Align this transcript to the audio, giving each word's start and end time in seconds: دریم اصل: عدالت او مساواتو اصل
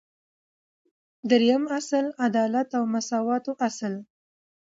دریم 1.29 1.63
اصل: 1.79 2.05
عدالت 2.27 2.69
او 2.77 2.83
مساواتو 2.93 3.51
اصل 3.67 3.93